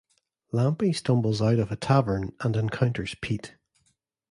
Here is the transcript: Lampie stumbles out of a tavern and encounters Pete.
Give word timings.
Lampie 0.51 0.95
stumbles 0.95 1.43
out 1.43 1.59
of 1.59 1.71
a 1.71 1.75
tavern 1.75 2.33
and 2.39 2.55
encounters 2.55 3.13
Pete. 3.21 3.53